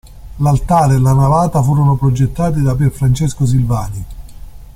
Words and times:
L'altare 0.37 0.95
e 0.95 0.97
la 0.97 1.13
navata 1.13 1.61
furono 1.61 1.95
progettati 1.95 2.63
da 2.63 2.73
Pier 2.73 2.89
Francesco 2.89 3.45
Silvani. 3.45 4.05